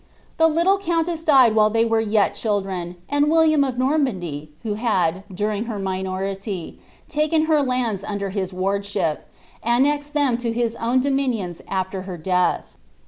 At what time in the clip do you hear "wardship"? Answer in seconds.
8.51-9.25